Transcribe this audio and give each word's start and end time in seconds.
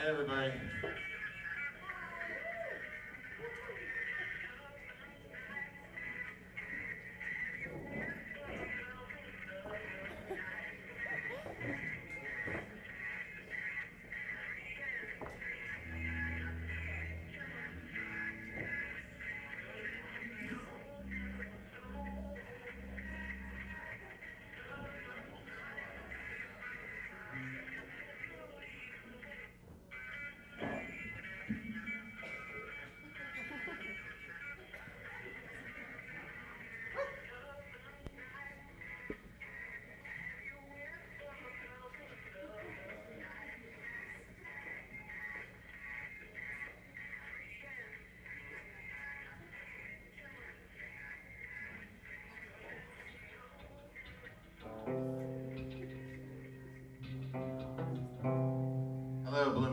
Hi, 0.00 0.08
everybody. 0.08 0.50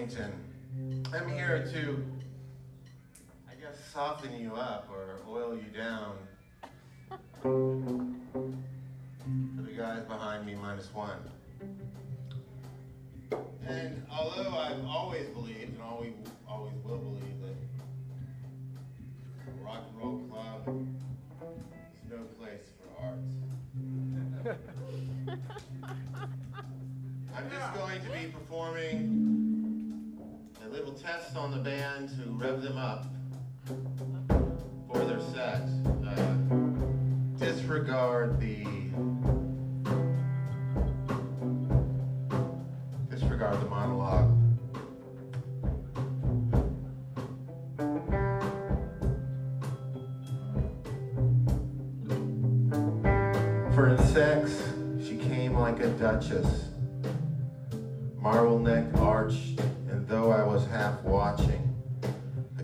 Hello, 0.00 0.08
Bloomington. 0.08 1.04
I'm 1.12 1.28
here 1.28 1.68
to, 1.72 2.02
I 3.50 3.54
guess, 3.60 3.76
soften 3.92 4.32
you 4.40 4.54
up 4.54 4.88
or 4.90 5.20
oil 5.28 5.54
you 5.54 5.68
down. 5.76 6.16
For 7.42 7.82
the 9.62 9.72
guys 9.76 10.04
behind 10.04 10.46
me, 10.46 10.54
minus 10.54 10.88
one. 10.94 11.18
And 13.66 14.02
although 14.10 14.56
I've 14.56 14.82
always 14.86 15.28
believed 15.28 15.74
and 15.74 15.82
always, 15.82 16.14
test 31.02 31.36
on 31.36 31.50
the 31.50 31.56
band 31.56 32.08
to 32.10 32.30
rev 32.32 32.62
them 32.62 32.76
up 32.76 33.06
for 34.86 34.98
their 35.04 35.20
set. 35.20 35.62
Uh, 36.06 36.34
disregard 37.38 38.38
the 38.38 38.64
disregard 43.08 43.58
the 43.60 43.66
monologue. 43.66 44.36
For 53.74 53.96
sex, 54.12 54.62
she 55.02 55.16
came 55.16 55.54
like 55.54 55.80
a 55.80 55.88
duchess 55.90 56.70
marble 58.20 58.58
neck 58.58 58.84
arched, 58.98 59.60
though 60.10 60.32
I 60.32 60.42
was 60.42 60.66
half 60.66 61.00
watching, 61.04 61.72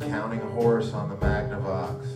a 0.00 0.46
horse 0.46 0.94
on 0.94 1.10
the 1.10 1.16
Magnavox, 1.16 2.06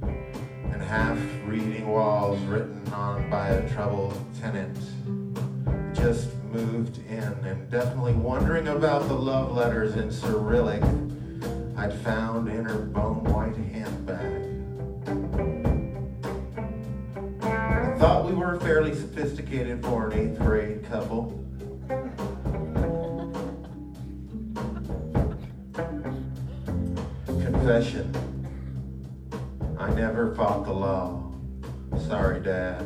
and 0.00 0.80
half 0.80 1.18
reading 1.44 1.86
walls 1.86 2.40
written 2.44 2.82
on 2.90 3.28
by 3.28 3.48
a 3.48 3.68
troubled 3.74 4.18
tenant, 4.40 4.78
just 5.94 6.34
moved 6.44 7.06
in, 7.06 7.22
and 7.44 7.70
definitely 7.70 8.14
wondering 8.14 8.68
about 8.68 9.08
the 9.08 9.14
love 9.14 9.52
letters 9.52 9.96
in 9.96 10.10
Cyrillic 10.10 10.82
I'd 11.76 11.92
found 12.02 12.48
in 12.48 12.64
her 12.64 12.78
bone 12.78 13.24
white 13.24 13.54
handbag. 13.74 14.48
I 17.42 17.98
thought 17.98 18.24
we 18.24 18.32
were 18.32 18.58
fairly 18.60 18.94
sophisticated 18.94 19.82
for 19.84 20.08
an 20.08 20.18
eighth 20.18 20.38
grade 20.38 20.82
couple. 20.84 21.38
Confession. 27.72 28.12
I 29.78 29.88
never 29.94 30.34
fought 30.34 30.66
the 30.66 30.72
law. 30.72 31.32
Sorry, 32.06 32.38
Dad. 32.40 32.80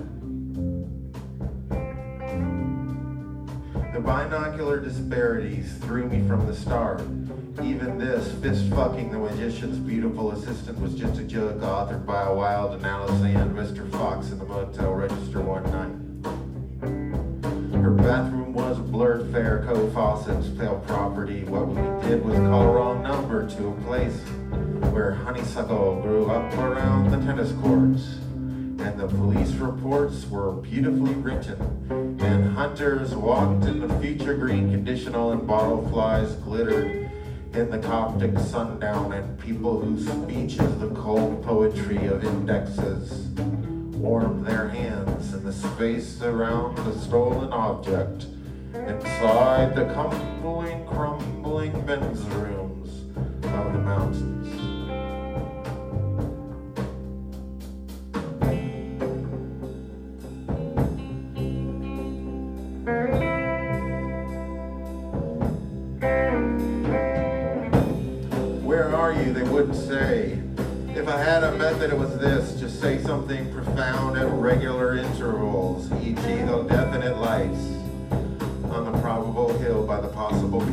The 3.93 4.01
binocular 4.01 4.79
disparities 4.79 5.77
threw 5.79 6.07
me 6.09 6.27
from 6.29 6.47
the 6.47 6.55
start. 6.55 7.01
Even 7.65 7.99
this, 7.99 8.33
fist 8.41 8.71
fucking 8.71 9.11
the 9.11 9.19
magician's 9.19 9.79
beautiful 9.79 10.31
assistant, 10.31 10.79
was 10.79 10.95
just 10.95 11.19
a 11.19 11.25
joke 11.25 11.61
authored 11.63 12.07
by 12.07 12.23
a 12.23 12.33
wild 12.33 12.79
analysis 12.79 13.23
and 13.23 13.37
Alexander 13.37 13.63
Mr. 13.63 13.91
Fox 13.91 14.31
in 14.31 14.39
the 14.39 14.45
motel 14.45 14.93
register 14.93 15.41
one 15.41 15.65
night. 15.73 15.97
Her 17.83 17.91
bathroom 17.91 18.46
blurred 18.97 19.31
fair, 19.31 19.63
co-faucets, 19.67 20.49
pale 20.59 20.83
property. 20.87 21.45
What 21.45 21.69
we 21.69 22.09
did 22.09 22.25
was 22.25 22.39
call 22.39 22.63
a 22.63 22.73
wrong 22.73 23.03
number 23.03 23.47
to 23.47 23.69
a 23.69 23.73
place 23.83 24.19
where 24.91 25.13
honeysuckle 25.13 26.01
grew 26.01 26.31
up 26.31 26.51
around 26.55 27.11
the 27.11 27.19
tennis 27.19 27.53
courts. 27.61 28.15
And 28.81 28.99
the 28.99 29.07
police 29.07 29.51
reports 29.51 30.25
were 30.31 30.53
beautifully 30.53 31.13
written. 31.13 31.59
And 32.23 32.57
hunters 32.57 33.15
walked 33.15 33.67
in 33.67 33.87
the 33.87 33.99
future 33.99 34.33
green 34.33 34.71
conditional 34.71 35.33
and 35.33 35.47
bottle 35.47 35.87
flies 35.91 36.33
glittered 36.37 37.11
in 37.53 37.69
the 37.69 37.79
Coptic 37.81 38.39
sundown 38.39 39.13
and 39.13 39.39
people 39.39 39.79
whose 39.79 40.09
speech 40.09 40.53
is 40.59 40.79
the 40.79 40.89
cold 40.95 41.45
poetry 41.45 42.07
of 42.07 42.25
indexes 42.25 43.27
warmed 43.99 44.47
their 44.47 44.69
hands 44.71 45.35
in 45.35 45.45
the 45.45 45.53
space 45.53 46.23
around 46.23 46.77
the 46.77 46.99
stolen 46.99 47.53
object 47.53 48.25
inside 49.17 49.75
the 49.75 49.87
crumbling, 49.95 50.87
crumbling 50.87 51.87
men's 51.87 52.21
rooms 52.35 53.05
of 53.17 53.73
the 53.73 53.79
mountains. 53.79 54.47
Where 68.63 68.95
are 68.95 69.13
you? 69.13 69.33
They 69.33 69.45
wouldn't 69.45 69.77
say. 69.77 70.43
If 70.95 71.09
I 71.09 71.17
had 71.17 71.43
a 71.43 71.53
method, 71.57 71.91
it 71.91 71.99
was 71.99 72.19
this 72.19 72.61
just 72.61 72.83
say 72.83 72.99
something 73.03 73.51
profound 73.51 74.19
at 74.19 74.31
regular 74.33 74.99
intervals, 74.99 75.91
e.g., 76.03 76.15
the 76.17 76.67
definite 76.69 77.17
lights 77.17 77.86
possible 80.17 80.66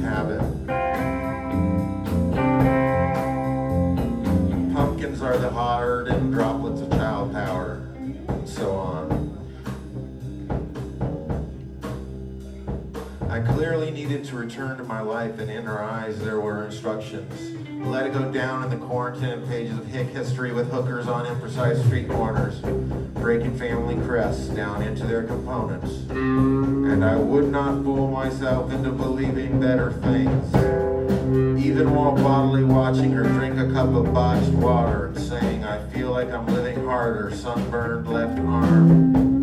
needed 13.93 14.25
to 14.25 14.35
return 14.35 14.77
to 14.77 14.83
my 14.83 15.01
life, 15.01 15.37
and 15.39 15.49
in 15.51 15.63
her 15.65 15.81
eyes 15.83 16.19
there 16.19 16.39
were 16.39 16.65
instructions. 16.65 17.55
Let 17.85 18.07
it 18.07 18.13
go 18.13 18.31
down 18.31 18.63
in 18.63 18.69
the 18.69 18.85
quarantine 18.85 19.45
pages 19.47 19.77
of 19.77 19.85
Hick 19.85 20.07
history 20.07 20.51
with 20.51 20.71
hookers 20.71 21.07
on 21.07 21.25
imprecise 21.25 21.83
street 21.85 22.09
corners, 22.09 22.59
breaking 23.13 23.57
family 23.57 23.95
crests 24.05 24.47
down 24.47 24.81
into 24.81 25.05
their 25.05 25.23
components. 25.23 25.91
And 26.09 27.05
I 27.05 27.17
would 27.17 27.51
not 27.51 27.83
fool 27.83 28.09
myself 28.09 28.71
into 28.71 28.89
believing 28.91 29.59
better 29.59 29.91
things, 29.91 30.55
even 31.63 31.93
while 31.93 32.15
bodily 32.15 32.63
watching 32.63 33.11
her 33.11 33.23
drink 33.23 33.59
a 33.59 33.71
cup 33.71 33.89
of 33.89 34.13
botched 34.13 34.49
water 34.49 35.07
and 35.07 35.19
saying, 35.19 35.63
I 35.63 35.87
feel 35.89 36.09
like 36.11 36.31
I'm 36.31 36.47
living 36.47 36.83
harder, 36.85 37.31
sunburned 37.35 38.07
left 38.07 38.39
arm. 38.39 39.42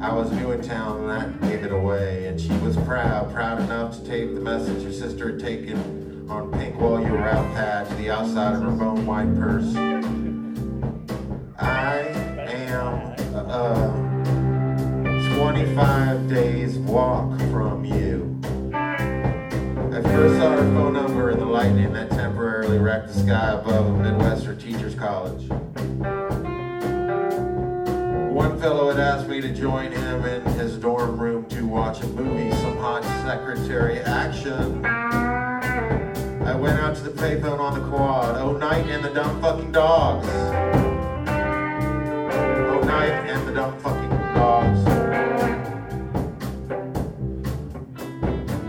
I 0.00 0.12
was 0.12 0.30
new 0.30 0.52
in 0.52 0.62
town 0.62 1.00
and 1.00 1.10
that 1.10 1.40
gave 1.40 1.64
it 1.64 1.72
away, 1.72 2.28
and 2.28 2.40
she 2.40 2.52
was 2.58 2.76
proud, 2.76 3.32
proud 3.32 3.60
enough 3.60 3.96
to 3.96 4.04
tape 4.04 4.32
the 4.32 4.40
message 4.40 4.84
her 4.84 4.92
sister 4.92 5.32
had 5.32 5.40
taken 5.40 6.26
on 6.30 6.52
pink 6.52 6.80
while 6.80 7.00
you 7.00 7.10
were 7.10 7.28
out 7.28 7.52
pad 7.54 7.88
the 7.98 8.08
outside 8.08 8.54
of 8.54 8.62
her 8.62 8.70
bone 8.70 9.04
white 9.04 9.34
purse. 9.34 9.74
I 11.58 11.98
am 12.48 13.16
uh, 13.34 13.92
25 15.36 16.28
days 16.28 16.78
walk 16.78 17.36
from 17.50 17.84
you. 17.84 18.38
I 18.72 20.00
first 20.02 20.38
saw 20.38 20.52
her 20.52 20.74
phone 20.74 20.92
number 20.92 21.32
in 21.32 21.40
the 21.40 21.46
lightning 21.46 21.92
that 21.94 22.10
temporarily 22.10 22.78
wrecked 22.78 23.08
the 23.08 23.14
sky 23.14 23.50
above 23.50 23.86
a 23.86 23.92
Midwestern 24.00 24.58
teacher's 24.58 24.94
college. 24.94 25.50
Asked 29.18 29.28
me 29.28 29.40
to 29.40 29.52
join 29.52 29.90
him 29.90 30.24
in 30.26 30.44
his 30.52 30.76
dorm 30.76 31.18
room 31.18 31.44
to 31.46 31.66
watch 31.66 32.00
a 32.02 32.06
movie, 32.06 32.52
some 32.58 32.76
hot 32.76 33.02
secretary 33.26 33.98
action. 33.98 34.86
I 34.86 36.54
went 36.54 36.78
out 36.78 36.94
to 36.94 37.02
the 37.02 37.10
payphone 37.10 37.58
on 37.58 37.80
the 37.80 37.88
quad. 37.88 38.36
Oh, 38.36 38.56
night 38.56 38.86
and 38.88 39.04
the 39.04 39.10
dumb 39.10 39.40
fucking 39.42 39.72
dogs. 39.72 40.28
Oh, 42.68 42.80
night 42.84 43.10
and 43.10 43.48
the 43.48 43.54
dumb 43.54 43.76
fucking 43.80 44.08
dogs. 44.36 44.78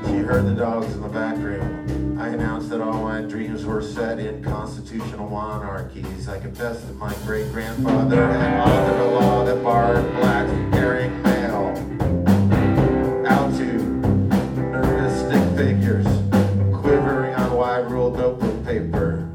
She 0.07 0.15
heard 0.17 0.47
the 0.47 0.55
dogs 0.55 0.91
in 0.93 1.01
the 1.01 1.09
back 1.09 1.37
room. 1.37 1.78
I 2.19 2.27
announced 2.27 2.69
that 2.71 2.81
all 2.81 3.01
my 3.01 3.21
dreams 3.21 3.63
were 3.65 3.81
set 3.81 4.19
in 4.19 4.43
constitutional 4.43 5.29
monarchies. 5.29 6.27
I 6.27 6.37
confessed 6.37 6.85
that 6.85 6.97
my 6.97 7.13
great 7.25 7.49
grandfather 7.53 8.27
had 8.27 8.67
authored 8.67 8.99
a 8.99 9.11
law 9.15 9.45
that 9.45 9.63
barred 9.63 10.03
blacks 10.15 10.51
from 10.51 10.69
carrying 10.73 11.23
mail 11.23 11.69
out 13.25 13.55
to 13.57 13.73
nervous 14.59 15.17
stick 15.21 15.57
figures 15.57 16.05
quivering 16.81 17.35
on 17.35 17.53
wide 17.53 17.89
ruled 17.89 18.17
notebook 18.17 18.65
paper. 18.65 19.25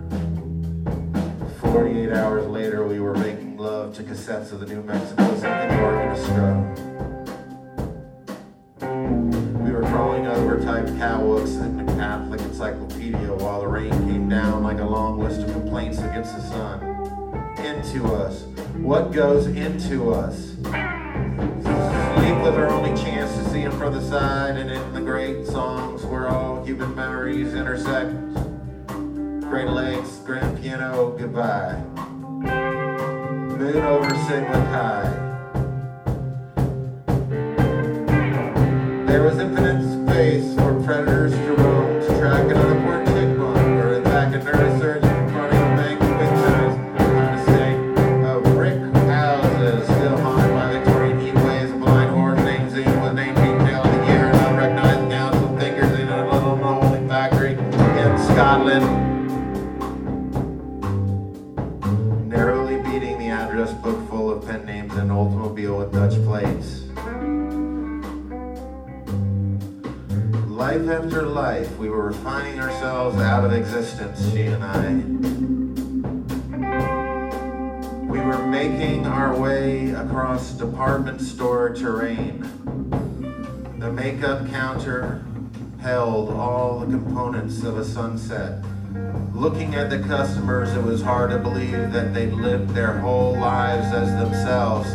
48 1.63 2.13
hours 2.13 2.47
later, 2.47 2.87
we 2.87 3.01
were 3.01 3.15
making 3.15 3.57
love 3.57 3.97
to 3.97 4.03
cassettes 4.03 4.53
of 4.53 4.61
the 4.61 4.67
New 4.67 4.83
Mexico 4.83 5.25
Symphony. 5.37 5.75
We 5.75 6.94
catwalks 10.95 11.61
in 11.61 11.85
the 11.85 11.93
Catholic 11.95 12.41
Encyclopedia 12.41 13.33
while 13.35 13.61
the 13.61 13.67
rain 13.67 13.91
came 13.91 14.29
down 14.29 14.63
like 14.63 14.79
a 14.79 14.85
long 14.85 15.19
list 15.19 15.41
of 15.41 15.53
complaints 15.53 15.99
against 15.99 16.35
the 16.35 16.43
sun. 16.43 16.81
Into 17.59 18.07
us. 18.15 18.43
What 18.77 19.13
goes 19.13 19.47
into 19.47 20.13
us? 20.13 20.53
Sleep 20.55 22.37
was 22.43 22.55
our 22.55 22.71
only 22.71 22.95
chance 23.01 23.33
to 23.37 23.45
see 23.51 23.61
him 23.61 23.73
from 23.73 23.95
the 23.95 24.03
side, 24.03 24.57
and 24.57 24.71
in 24.71 24.93
the 24.93 25.01
great 25.01 25.47
songs 25.47 26.05
where 26.05 26.29
all 26.29 26.65
human 26.65 26.95
memories 26.95 27.55
intersect. 27.55 28.11
Great 29.49 29.69
Lakes, 29.69 30.19
grand 30.25 30.61
piano, 30.61 31.17
goodbye. 31.17 31.83
Moon 33.57 33.77
over 33.77 34.11
Sigma 34.27 34.61
Chi. 34.71 35.21
There 39.07 39.23
was 39.23 39.39
infinite 39.39 39.54
Narrowly 62.29 62.83
beating 62.83 63.19
the 63.19 63.29
address 63.29 63.73
book 63.75 64.09
full 64.09 64.33
of 64.33 64.45
pen 64.45 64.67
names 64.67 64.93
and 64.95 65.13
an 65.13 65.17
Oldsmobile 65.17 65.79
with 65.79 65.93
Dutch 65.93 66.15
plates. 66.25 66.81
Life 70.49 70.89
after 70.89 71.23
life, 71.23 71.77
we 71.79 71.89
were 71.89 72.07
refining 72.07 72.59
ourselves 72.59 73.17
out 73.19 73.45
of 73.45 73.53
existence, 73.53 74.33
she 74.33 74.43
and 74.47 74.65
I. 74.65 74.95
We 78.11 78.19
were 78.19 78.45
making 78.45 79.07
our 79.07 79.39
way 79.39 79.91
across 79.91 80.51
department 80.51 81.21
store 81.21 81.71
terrain. 81.71 82.41
The 83.79 83.93
makeup 83.93 84.49
counter 84.49 85.25
held 85.85 86.31
all 86.31 86.81
the 86.81 86.87
components 86.87 87.63
of 87.63 87.77
a 87.77 87.85
sunset. 87.85 88.65
Looking 89.35 89.75
at 89.75 89.91
the 89.91 89.99
customers, 89.99 90.73
it 90.73 90.83
was 90.83 91.03
hard 91.03 91.29
to 91.29 91.39
believe 91.39 91.93
that 91.93 92.15
they'd 92.15 92.33
lived 92.33 92.71
their 92.71 92.99
whole 93.01 93.35
lives 93.35 93.93
as 93.93 94.09
themselves. 94.17 94.89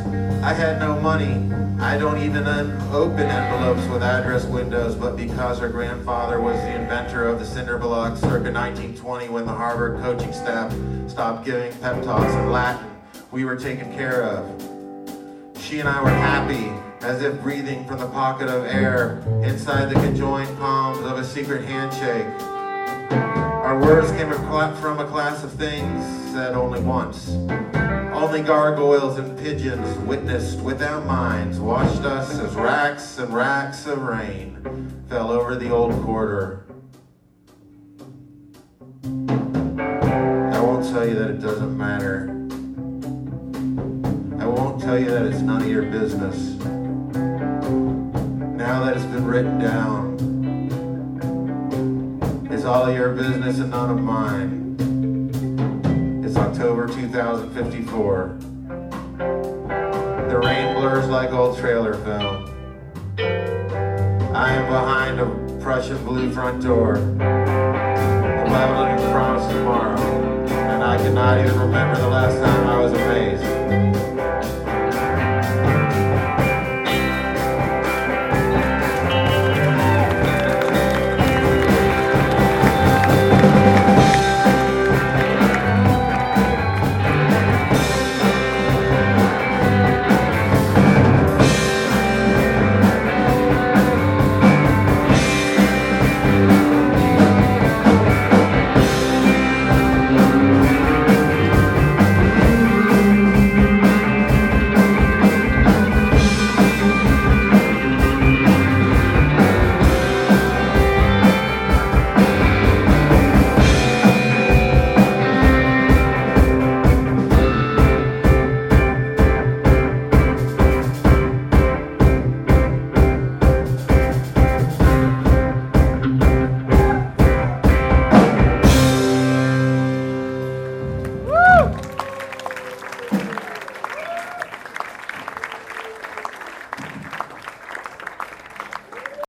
I 0.43 0.51
had 0.51 0.79
no 0.79 0.99
money. 0.99 1.35
I 1.79 1.95
don't 1.99 2.17
even 2.17 2.47
open 2.91 3.27
envelopes 3.27 3.87
with 3.87 4.01
address 4.01 4.45
windows, 4.45 4.95
but 4.95 5.15
because 5.15 5.59
her 5.59 5.69
grandfather 5.69 6.41
was 6.41 6.55
the 6.61 6.73
inventor 6.73 7.27
of 7.27 7.37
the 7.37 7.45
cinder 7.45 7.77
block 7.77 8.17
circa 8.17 8.51
1920 8.51 9.29
when 9.29 9.45
the 9.45 9.53
Harvard 9.53 10.01
coaching 10.01 10.33
staff 10.33 10.73
stopped 11.07 11.45
giving 11.45 11.71
pep 11.81 12.01
talks 12.03 12.33
in 12.33 12.51
Latin, 12.51 12.89
we 13.29 13.45
were 13.45 13.55
taken 13.55 13.93
care 13.93 14.23
of. 14.23 14.43
She 15.61 15.81
and 15.81 15.87
I 15.87 16.01
were 16.01 16.09
happy, 16.09 16.88
as 17.01 17.21
if 17.21 17.41
breathing 17.41 17.85
from 17.85 17.99
the 17.99 18.07
pocket 18.07 18.49
of 18.49 18.65
air 18.65 19.21
inside 19.43 19.89
the 19.89 19.95
conjoined 19.95 20.57
palms 20.57 20.99
of 21.05 21.17
a 21.17 21.23
secret 21.23 21.65
handshake. 21.65 22.27
Our 23.11 23.79
words 23.79 24.11
came 24.11 24.31
from 24.31 24.99
a 24.99 25.05
class 25.05 25.43
of 25.43 25.51
things 25.53 26.19
said 26.31 26.53
only 26.53 26.79
once. 26.81 27.29
Only 28.13 28.41
gargoyles 28.41 29.17
and 29.17 29.37
pigeons 29.39 29.97
witnessed 29.99 30.59
without 30.59 31.05
minds 31.05 31.59
watched 31.59 32.01
us 32.01 32.39
as 32.39 32.53
racks 32.55 33.17
and 33.17 33.33
racks 33.33 33.87
of 33.87 34.01
rain 34.01 35.03
fell 35.09 35.31
over 35.31 35.55
the 35.55 35.69
old 35.71 35.93
quarter. 36.03 36.65
I 39.03 40.59
won't 40.61 40.85
tell 40.91 41.07
you 41.07 41.15
that 41.15 41.29
it 41.29 41.39
doesn't 41.41 41.77
matter. 41.77 42.29
I 44.39 44.45
won't 44.45 44.81
tell 44.81 44.99
you 44.99 45.09
that 45.09 45.25
it's 45.25 45.41
none 45.41 45.61
of 45.61 45.67
your 45.67 45.83
business. 45.83 46.78
That 48.89 48.97
it's 48.97 49.05
been 49.05 49.27
written 49.27 49.59
down, 49.59 50.17
it's 52.49 52.65
all 52.65 52.91
your 52.91 53.13
business 53.13 53.59
and 53.59 53.69
none 53.69 53.91
of 53.91 54.01
mine. 54.01 54.77
It's 56.25 56.35
October 56.35 56.87
2054. 56.87 58.37
The 60.27 60.39
rain 60.43 60.73
blurs 60.75 61.07
like 61.07 61.31
old 61.31 61.59
trailer 61.59 61.93
film. 61.93 62.49
I 64.35 64.53
am 64.53 64.65
behind 64.65 65.19
a 65.19 65.27
Prussian 65.61 66.03
blue 66.03 66.31
front 66.31 66.63
door. 66.63 66.95
The 66.95 67.15
Babylon 68.49 68.97
promised 69.11 69.51
tomorrow, 69.51 70.01
and 70.01 70.83
I 70.83 70.97
cannot 70.97 71.37
even 71.45 71.59
remember 71.59 72.01
the 72.01 72.07
last 72.07 72.39
time 72.43 72.65
I 72.67 72.79
was 72.79 72.93
amazed. 72.93 74.18